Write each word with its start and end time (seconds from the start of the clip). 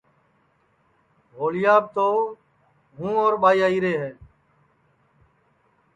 ہوݪیاپ 1.35 1.83
تو 1.95 2.07
ہوں 2.97 3.13
اور 3.23 3.33
ٻائی 3.41 3.59
آئیرے 3.67 3.93
ہے 4.01 4.11